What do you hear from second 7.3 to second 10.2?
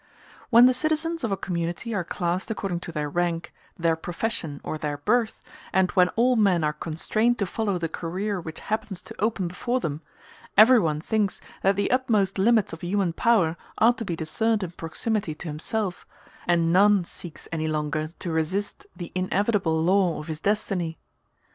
to follow the career which happens to open before them,